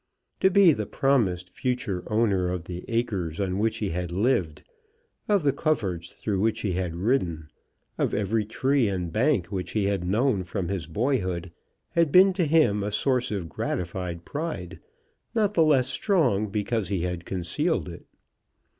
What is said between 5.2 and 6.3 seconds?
of the coverts